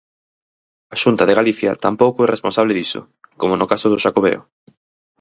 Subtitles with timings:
[0.93, 3.01] A Xunta de Galicia tampouco é responsable diso,
[3.39, 4.41] como no caso do Xacobeo.